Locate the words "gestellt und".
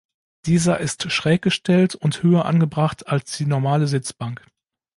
1.43-2.23